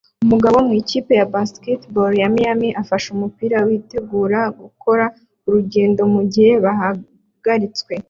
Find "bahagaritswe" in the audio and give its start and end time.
6.63-7.93